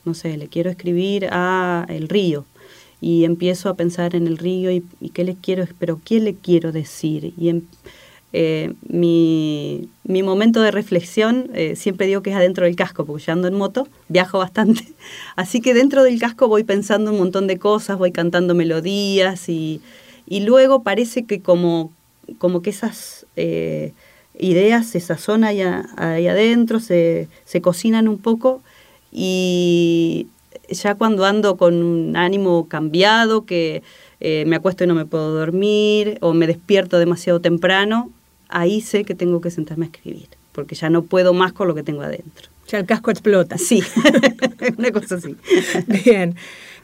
[0.08, 2.44] no sé, le quiero escribir a el río
[3.00, 6.72] y empiezo a pensar en el río y, qué le quiero, pero qué le quiero
[6.72, 7.32] decir.
[7.36, 7.68] Y en,
[8.32, 13.32] eh, mi, momento de reflexión eh, siempre digo que es adentro del casco, porque yo
[13.32, 14.82] ando en moto, viajo bastante,
[15.36, 19.80] así que dentro del casco voy pensando un montón de cosas, voy cantando melodías y,
[20.28, 21.92] luego parece que como,
[22.38, 23.92] como que esas eh,
[24.38, 25.62] ideas se sazonan ahí,
[25.96, 28.62] ahí adentro, se, se cocinan un poco
[29.10, 30.28] y
[30.68, 33.82] ya cuando ando con un ánimo cambiado, que
[34.20, 38.10] eh, me acuesto y no me puedo dormir o me despierto demasiado temprano,
[38.48, 41.74] ahí sé que tengo que sentarme a escribir, porque ya no puedo más con lo
[41.74, 42.48] que tengo adentro.
[42.68, 43.56] Ya el casco explota.
[43.56, 43.82] Sí,
[44.78, 45.36] una cosa así.
[46.04, 46.34] Bien.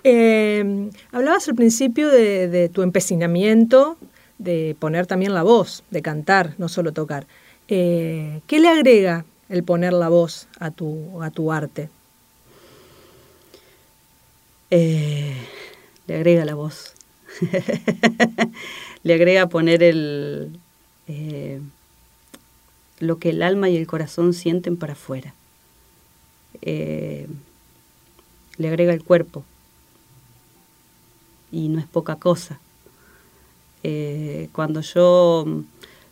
[0.02, 3.96] Em, hablabas al principio de, tu empecinamiento,
[4.38, 7.26] de poner también la voz, de cantar, no solo tocar.
[7.68, 11.88] Eh, ¿Qué le agrega el poner la voz a tu, a tu arte?
[14.76, 15.37] Eh,
[16.08, 16.94] le agrega la voz.
[19.04, 20.58] le agrega poner el,
[21.06, 21.60] eh,
[22.98, 25.32] lo que el alma y el corazón sienten para afuera.
[26.60, 27.28] Eh,
[28.56, 29.44] le agrega el cuerpo.
[31.52, 32.58] Y no es poca cosa.
[34.50, 35.44] cuando yo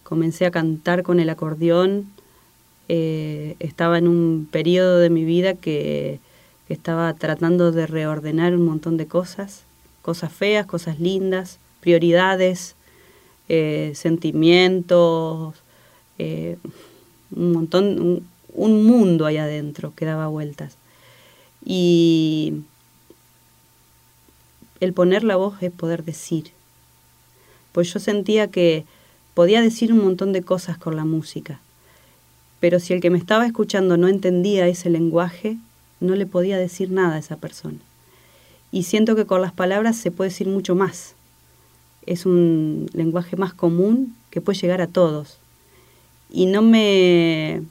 [0.04, 2.12] comencé a cantar con el acordeón,
[2.86, 6.20] estaba en un periodo de mi vida que
[6.72, 9.64] estaba tratando de reordenar un montón de cosas,
[10.02, 12.74] cosas feas, cosas lindas, prioridades,
[13.48, 15.54] eh, sentimientos,
[16.18, 16.56] eh,
[17.34, 20.76] un montón, un, mundo ahí adentro que daba vueltas.
[21.64, 22.54] Y
[24.80, 26.52] el poner la voz es poder decir.
[27.72, 28.84] Pues yo sentía que
[29.34, 31.60] podía decir un montón de cosas con la música,
[32.60, 35.56] pero si el que me estaba escuchando no entendía ese lenguaje,
[36.02, 37.78] no le podía decir nada a esa persona.
[38.70, 41.14] Y siento que con las palabras se puede decir mucho más.
[42.06, 45.38] Es un lenguaje más común que puede llegar a todos.
[46.30, 47.62] Y no me,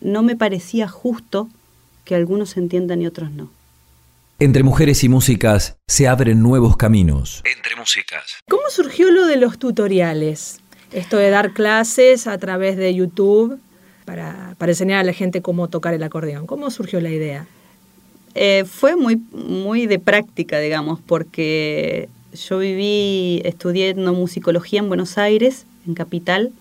[0.00, 1.48] no me parecía justo
[2.04, 3.50] que algunos entiendan y otros no.
[4.38, 7.42] Entre mujeres y músicas se abren nuevos caminos.
[7.44, 8.38] Entre músicas.
[8.48, 10.60] ¿Cómo surgió lo de los tutoriales?
[10.92, 13.60] Esto de dar clases a través de YouTube
[14.04, 16.46] para, enseñar a la gente cómo tocar el acordeón?
[16.46, 17.46] ¿Cómo surgió la idea?
[18.34, 25.66] Eh, fue muy, muy de práctica, digamos, porque yo viví estudiando musicología en Buenos Aires,
[25.86, 26.52] en Capital,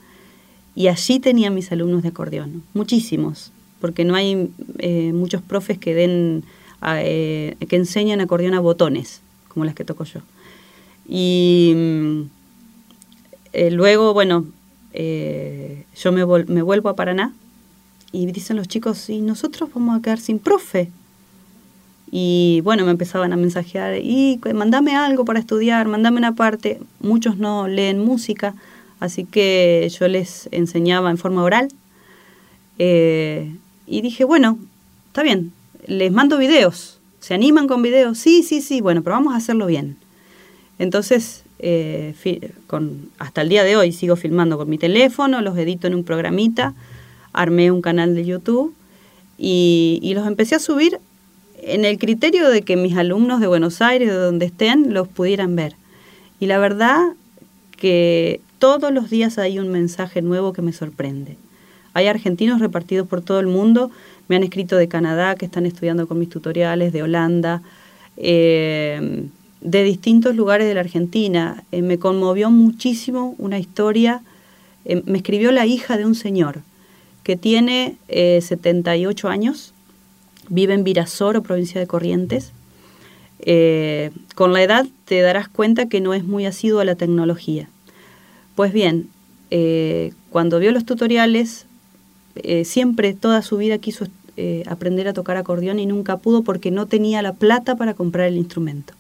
[0.76, 5.94] y allí tenía mis alumnos de acordeón, muchísimos, porque no hay eh, muchos profes que
[5.94, 6.44] den,
[6.86, 10.22] eh, que enseñan acordeón a botones, como las que toco yo.
[11.08, 12.22] Y mm,
[13.72, 14.46] luego, bueno,
[14.94, 17.34] eh, yo me, vuelvo a Paraná
[18.12, 20.90] y dicen los chicos, y nosotros vamos a quedar sin profe.
[22.12, 26.80] Y bueno, me empezaban a mensajear, y mandame algo para estudiar, mandame una parte.
[27.02, 28.56] Muchos no leen música,
[29.00, 31.70] así que yo les enseñaba en forma oral.
[32.80, 34.58] Eh, y dije, bueno,
[35.08, 35.52] está bien,
[35.86, 37.00] les mando videos.
[37.20, 38.18] ¿Se animan con videos?
[38.18, 39.98] Sí, sí, sí, bueno, pero vamos a hacerlo bien.
[40.80, 42.16] Entonces eh,
[43.18, 46.74] hasta el día de hoy sigo filmando con mi teléfono, los edito en un programita,
[47.34, 48.74] armé un canal de YouTube
[49.38, 51.00] y, los empecé a subir
[51.62, 55.56] en el criterio de que mis alumnos de Buenos Aires, de donde estén, los pudieran
[55.56, 55.76] ver.
[56.40, 57.00] Y la verdad
[57.76, 61.38] que todos los días hay un mensaje nuevo que me sorprende.
[61.94, 63.92] Hay argentinos repartidos por todo el mundo,
[64.28, 67.62] me han escrito de Canadá que están estudiando con mis tutoriales, de Holanda.
[68.16, 69.28] Eh,
[69.62, 71.64] de distintos lugares de la Argentina.
[71.72, 74.22] Eh, me conmovió muchísimo una historia
[74.86, 76.62] eh, me escribió la hija de un señor
[77.24, 79.74] que tiene 78 eh, años,
[80.48, 82.54] vive en Virasoro, provincia de Corrientes.
[84.36, 87.70] Con la edad te darás cuenta que no es muy asiduo a la tecnología.
[88.56, 89.10] Pues bien,
[90.32, 91.68] cuando vio los tutoriales,
[92.64, 94.08] siempre toda su vida quiso
[94.66, 98.38] aprender a tocar acordeón y nunca pudo porque no tenía la plata para comprar el
[98.38, 98.94] instrumento.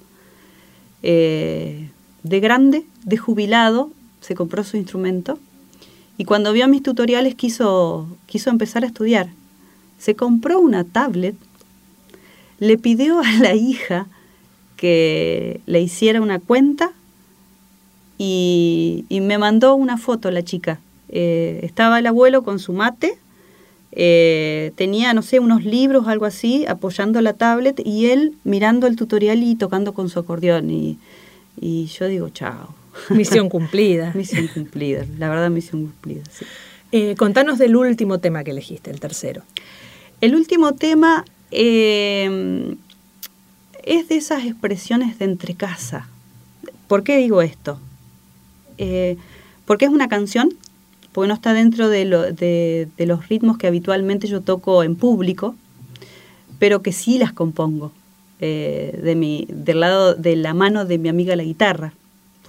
[1.01, 3.91] De grande, de jubilado,
[4.21, 5.39] se compró su instrumento
[6.17, 9.29] y cuando vio mis tutoriales quiso, quiso empezar a estudiar.
[9.97, 11.35] Se compró una tablet,
[12.59, 14.07] le pidió a la hija
[14.75, 16.91] que le hiciera una cuenta
[18.17, 20.79] y, me mandó una foto la chica.
[21.07, 23.17] Eh, estaba el abuelo con su mate,
[23.91, 28.95] eh, tenía, no sé, unos libros, algo así, apoyando la tablet y él mirando el
[28.95, 30.69] tutorial y tocando con su acordeón.
[30.69, 30.97] Y,
[31.59, 32.75] y yo digo, chao,
[33.09, 34.11] Misión cumplida.
[34.15, 36.45] misión cumplida, la verdad misión cumplida, sí.
[36.91, 39.43] Eh, contanos del último tema que elegiste, el tercero.
[40.21, 42.75] El último tema eh,
[43.83, 46.07] es de esas expresiones de entrecasa.
[46.87, 47.79] ¿Por qué digo esto?
[48.79, 49.17] Eh,
[49.65, 50.49] porque es una canción,
[51.11, 52.05] porque no está dentro de,
[52.97, 55.55] los ritmos que habitualmente yo toco en público,
[56.59, 57.91] pero que sí las compongo
[58.39, 61.93] de mi, del lado de la mano de mi amiga la guitarra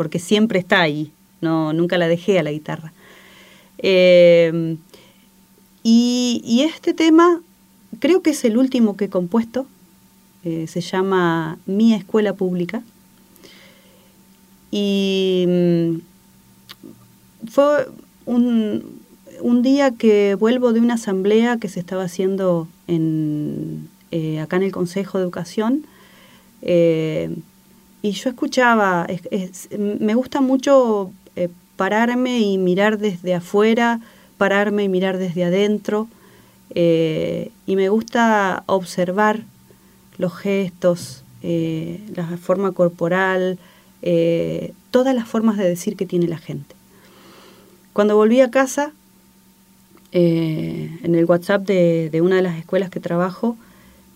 [0.01, 2.91] porque siempre está ahí, no, nunca la dejé a la guitarra.
[3.77, 4.79] Eh,
[5.83, 7.43] y, este tema
[7.99, 9.67] creo que es el último que he compuesto,
[10.43, 12.83] eh, se llama Mi Escuela Pública.
[14.71, 15.97] Y mm,
[17.51, 17.87] fue
[18.35, 24.63] un, día que vuelvo de una asamblea que se estaba haciendo en, eh, acá en
[24.63, 25.85] el Consejo de Educación
[28.03, 29.07] y yo escuchaba,
[29.79, 34.01] me gusta mucho eh, pararme y mirar desde afuera,
[34.39, 36.09] pararme y mirar desde adentro,
[36.75, 39.43] eh, y me gusta observar
[40.17, 43.59] los gestos, eh, la forma corporal,
[44.91, 46.75] todas las formas de decir que tiene la gente.
[47.93, 48.93] Cuando volví a casa,
[50.13, 53.57] en el WhatsApp de una de las escuelas que trabajo,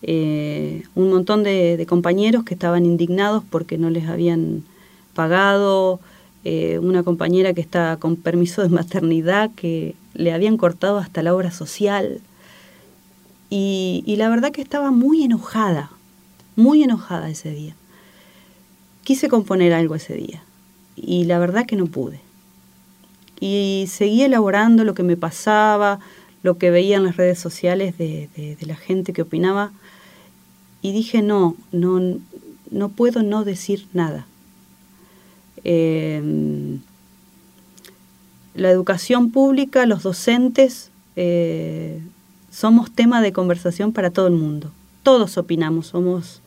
[0.07, 4.63] eh, un montón de, compañeros que estaban indignados porque no les habían
[5.15, 5.99] pagado,
[6.45, 11.35] eh, una compañera que está con permiso de maternidad que le habían cortado hasta la
[11.35, 12.21] obra social.
[13.49, 15.91] Y la verdad que estaba muy enojada,
[16.57, 17.77] muy enojada ese día.
[19.05, 20.43] Quise componer algo ese día
[20.97, 22.24] y la verdad que no pude.
[23.41, 26.01] Y seguí elaborando lo que me pasaba,
[26.43, 29.73] lo que veía en las redes sociales de, de la gente que opinaba
[30.85, 32.19] y dije, no, no,
[32.71, 34.27] no puedo no decir nada.
[35.65, 36.81] Em,
[38.55, 42.03] la educación pública, los docentes, eh,
[42.51, 44.71] somos tema de conversación para todo el mundo.
[45.03, 46.43] Todos opinamos, somos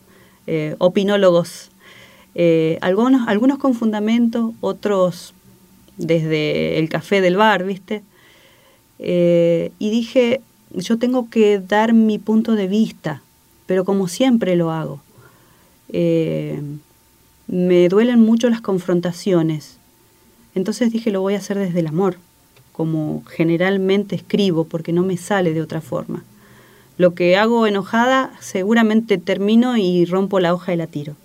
[0.46, 1.72] eh, opinólogos.
[2.36, 5.34] Eh, algunos, algunos con fundamento, otros
[5.98, 8.04] desde el café del bar, ¿viste?
[9.00, 10.42] y dije,
[10.74, 13.22] yo tengo que dar mi punto de vista
[13.68, 15.00] pero como siempre lo hago.
[15.90, 16.60] Eh,
[17.48, 19.78] me duelen mucho las confrontaciones.
[20.56, 22.18] Entonces dije, lo voy a hacer desde el amor,
[22.72, 26.24] como generalmente escribo, porque no me sale de otra forma.
[26.98, 31.16] Lo que hago enojada, seguramente termino y rompo la hoja y la tiro,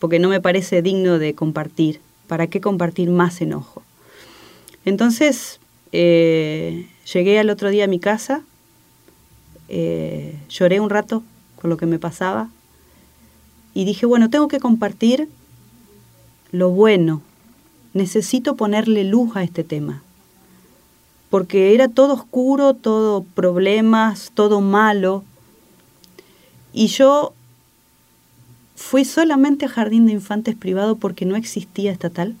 [0.00, 2.00] porque no me parece digno de compartir.
[2.32, 3.82] ¿Para qué compartir más enojo?
[4.86, 5.60] Entonces,
[5.92, 8.40] eh, llegué al otro día a mi casa,
[9.68, 11.22] eh, lloré un rato,
[11.60, 12.48] con lo que me pasaba.
[13.74, 15.28] Y dije, bueno, tengo que compartir
[16.52, 17.20] lo bueno.
[17.92, 20.02] Necesito ponerle luz a este tema.
[21.28, 25.22] Porque era todo oscuro, todo problemas, todo malo.
[26.72, 27.34] Y yo
[28.82, 32.34] fui solamente a jardín de infantes privado porque no existía estatal.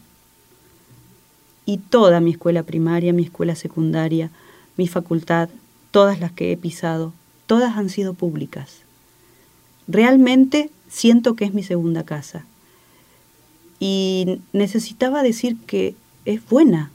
[1.64, 4.30] Y toda mi escuela primaria, mi escuela secundaria,
[4.76, 5.48] mi facultad,
[5.92, 7.12] todas las que he pisado,
[7.46, 8.80] todas han sido públicas.
[9.86, 12.44] Realmente siento que es mi segunda casa.
[13.78, 16.90] Y necesitaba decir que es buena,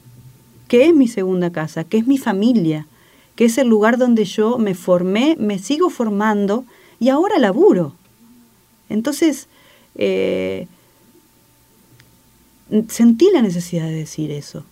[0.68, 2.86] que es mi segunda casa, que es mi familia,
[3.34, 6.64] que es el lugar donde yo me formé, me sigo formando
[7.00, 7.94] y ahora laburo.
[8.88, 9.48] Entonces,
[9.96, 10.66] eh,
[12.88, 14.64] sentí la necesidad de decir eso.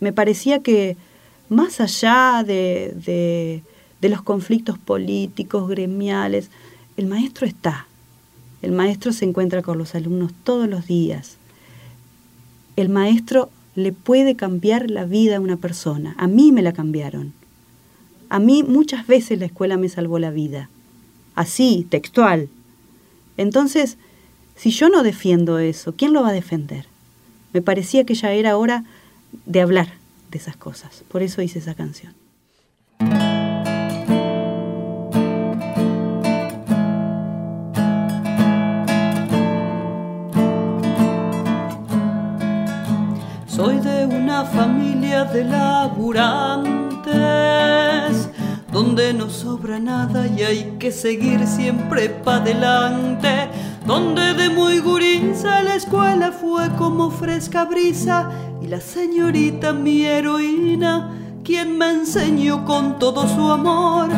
[0.00, 0.96] Me parecía que
[1.48, 3.62] más allá de
[4.00, 6.50] los conflictos políticos, gremiales,
[6.96, 7.86] el maestro está.
[8.60, 11.36] El maestro se encuentra con los alumnos todos los días.
[12.76, 16.14] El maestro le puede cambiar la vida a una persona.
[16.18, 17.32] A mí me la cambiaron.
[18.28, 20.68] A mí muchas veces la escuela me salvó la vida.
[21.36, 22.48] Así, textual.
[23.38, 23.96] Entonces,
[24.56, 26.86] si yo no defiendo eso, ¿quién lo va a defender?
[27.54, 28.84] Me parecía que ya era hora
[29.46, 29.88] de hablar
[30.30, 31.04] de esas cosas.
[31.08, 32.12] Por eso hice esa canción.
[43.46, 46.67] Soy de una familia de laburantes,
[48.98, 53.48] donde no sobra nada y hay que seguir siempre para adelante.
[53.86, 58.28] Donde de muy guriza la escuela fue como fresca brisa
[58.60, 61.12] y la señorita mi heroína,
[61.44, 64.08] quien me enseñó con todo su amor.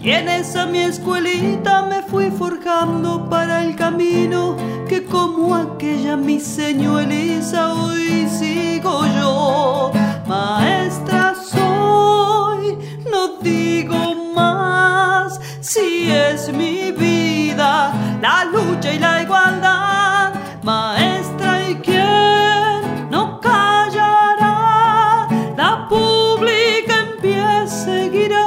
[0.00, 4.56] Y en esa mi escuelita me fui forjando para el camino
[4.88, 9.90] que como aquella mi señueliza hoy sigo yo.
[10.28, 12.78] Maestra soy,
[13.10, 20.32] no digo más, si es mi vida la lucha y la igualdad.
[20.62, 25.26] Maestra y quien no callará,
[25.56, 28.46] la pública en pie seguirá.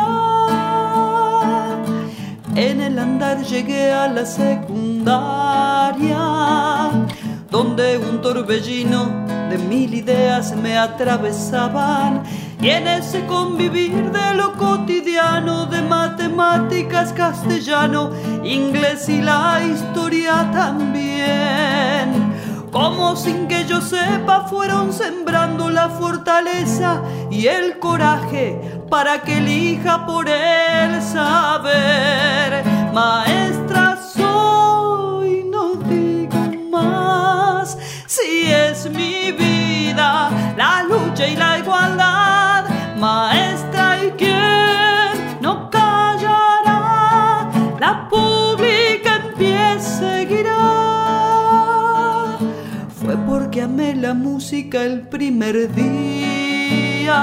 [2.56, 6.20] En el andar llegué a la secundaria,
[7.50, 12.24] donde un torbellino de mil ideas me atravesaban.
[12.64, 18.12] Y en ese convivir de lo cotidiano, de matemáticas, castellano,
[18.42, 22.34] inglés y la historia también.
[22.72, 30.06] Como sin que yo sepa fueron sembrando la fortaleza y el coraje para que elija
[30.06, 32.64] por el saber.
[32.94, 33.73] Maestra
[54.14, 57.14] música el primer día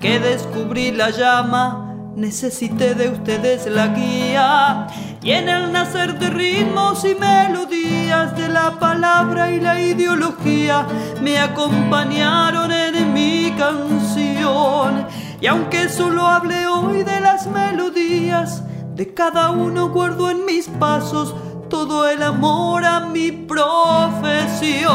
[0.00, 4.86] que descubrí la llama, necesité de ustedes la guía.
[5.22, 10.86] Y en el nacer de ritmos y melodías de la palabra y la ideología
[11.22, 15.06] me acompañaron en mi canción.
[15.40, 18.62] Y aunque solo hable hoy de las melodías,
[18.94, 21.34] de cada uno guardo en mis pasos
[21.68, 24.94] todo el amor a mi profesión.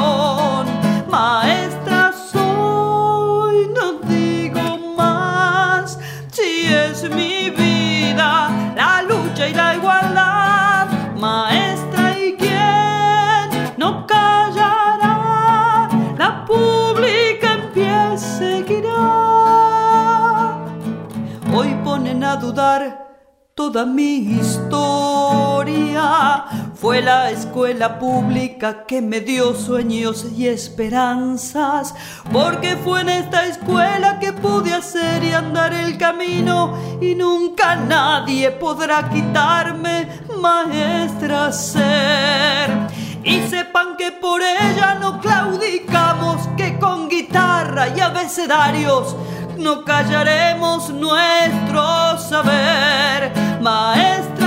[1.10, 5.98] Maestra soy, no digo más,
[6.32, 10.88] si es mi vida la lucha y la igualdad.
[11.18, 19.00] Maestra y quien no callará, la pública en pie seguirá.
[21.52, 23.08] Hoy ponen a dudar
[23.56, 25.40] toda mi historia.
[26.82, 31.94] Fue la escuela pública que me dio sueños y esperanzas,
[32.32, 38.52] porque fue en esta escuela que pude hacer y andar el camino y nunca nadie
[38.52, 40.08] podrá quitarme
[40.40, 42.70] maestra ser.
[43.26, 49.18] Y sepan que por ella no claudicamos, que con guitarra y abecedarios
[49.58, 53.34] no callaremos nuestro saber.
[53.62, 54.39] Maestra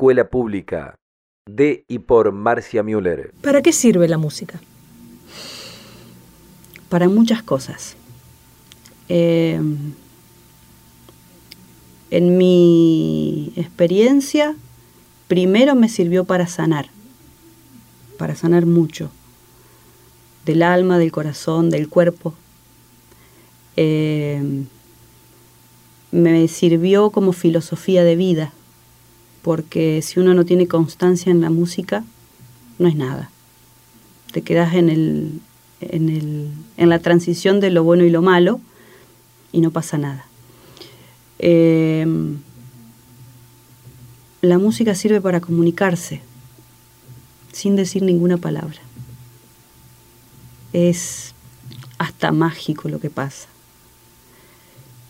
[0.00, 0.94] escuela pública,
[1.46, 3.34] de y por Marcia Müller.
[3.42, 4.58] ¿Para qué sirve la música?
[6.88, 7.96] Para muchas cosas.
[9.10, 9.60] Eh,
[12.10, 14.56] en mi experiencia,
[15.28, 16.88] primero me sirvió para sanar,
[18.16, 19.10] para sanar mucho,
[20.46, 22.32] del alma, del corazón, del cuerpo.
[23.76, 24.64] Eh,
[26.10, 28.54] me sirvió como filosofía de vida,
[29.42, 32.04] porque si uno no tiene constancia en la música,
[32.78, 33.30] no es nada.
[34.32, 35.40] Te quedas en, el,
[35.80, 38.60] en, el, en la transición de lo bueno y lo malo,
[39.52, 40.26] y no pasa nada.
[41.38, 42.38] Em,
[44.42, 46.20] la música sirve para comunicarse
[47.52, 48.78] sin decir ninguna palabra.
[50.72, 51.34] Es
[51.98, 53.48] hasta mágico lo que pasa.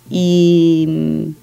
[0.09, 1.35] Y,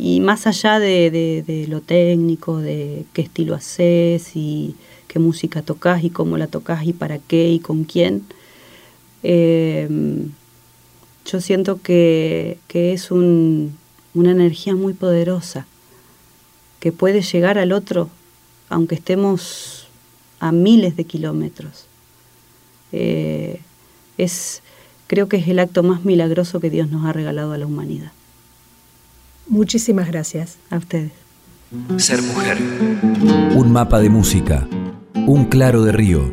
[0.00, 4.74] y más allá de, lo técnico, de qué estilo haces y
[5.08, 8.24] qué música tocas y cómo la tocas y para qué y con quién,
[9.22, 10.30] em,
[11.26, 13.70] yo siento que, es una
[14.30, 15.66] energía muy poderosa
[16.80, 18.08] que puede llegar al otro
[18.70, 19.88] aunque estemos
[20.38, 21.86] a miles de kilómetros.
[22.92, 23.60] Eh,
[24.16, 24.62] es,
[25.08, 28.12] creo que es el acto más milagroso que Dios nos ha regalado a la humanidad.
[29.50, 30.58] Muchísimas gracias.
[30.70, 31.10] A ustedes.
[31.98, 32.56] Ser mujer.
[33.54, 34.66] Un mapa de música.
[35.26, 36.32] Un claro de río.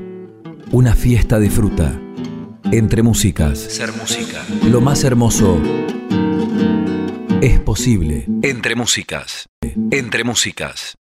[0.71, 1.99] Una fiesta de fruta.
[2.71, 3.57] Entre músicas.
[3.57, 4.45] Ser música.
[4.69, 5.59] Lo más hermoso
[7.41, 8.27] es posible.
[8.43, 9.47] Entre músicas.
[9.89, 10.95] Entre músicas.